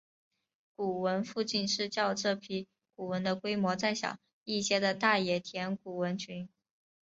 [0.75, 6.49] 古坟附近是较这批古坟的规模再小一些的大野田古坟群。